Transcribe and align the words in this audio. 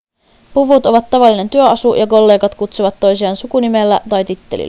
puvut 0.53 0.85
ovat 0.85 1.09
tavallinen 1.09 1.49
työasu 1.49 1.93
ja 1.93 2.07
kollegat 2.07 2.55
kutsuvat 2.55 2.95
toisiaan 2.99 3.35
sukunimellä 3.35 4.01
tai 4.09 4.25
tittelillä 4.25 4.59